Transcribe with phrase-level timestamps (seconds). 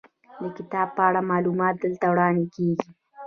[0.41, 2.89] د کتاب په اړه معلومات دلته وړاندې کیږي.